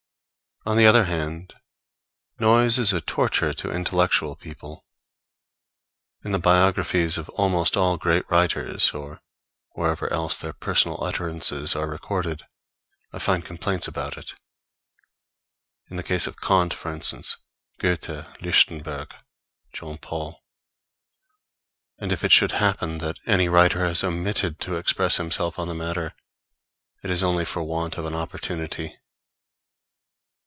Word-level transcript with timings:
On 0.63 0.77
the 0.77 0.85
other 0.85 1.05
hand, 1.05 1.55
noise 2.39 2.77
is 2.77 2.93
a 2.93 3.01
torture 3.01 3.51
to 3.51 3.71
intellectual 3.71 4.35
people. 4.35 4.85
In 6.23 6.33
the 6.33 6.37
biographies 6.37 7.17
of 7.17 7.29
almost 7.29 7.75
all 7.75 7.97
great 7.97 8.29
writers, 8.29 8.91
or 8.91 9.21
wherever 9.71 10.13
else 10.13 10.37
their 10.37 10.53
personal 10.53 11.03
utterances 11.03 11.75
are 11.75 11.89
recorded, 11.89 12.43
I 13.11 13.17
find 13.17 13.43
complaints 13.43 13.87
about 13.87 14.17
it; 14.19 14.35
in 15.89 15.95
the 15.97 16.03
case 16.03 16.27
of 16.27 16.39
Kant, 16.39 16.75
for 16.75 16.93
instance, 16.93 17.37
Goethe, 17.79 18.27
Lichtenberg, 18.39 19.15
Jean 19.73 19.97
Paul; 19.97 20.43
and 21.97 22.11
if 22.11 22.23
it 22.23 22.31
should 22.31 22.51
happen 22.51 22.99
that 22.99 23.17
any 23.25 23.49
writer 23.49 23.83
has 23.83 24.03
omitted 24.03 24.59
to 24.59 24.75
express 24.75 25.17
himself 25.17 25.57
on 25.57 25.67
the 25.67 25.73
matter, 25.73 26.13
it 27.03 27.09
is 27.09 27.23
only 27.23 27.45
for 27.45 27.63
want 27.63 27.97
of 27.97 28.05
an 28.05 28.13
opportunity. 28.13 28.95